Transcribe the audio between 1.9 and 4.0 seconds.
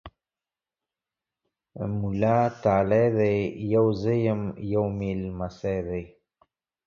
مولا تالی دی! يو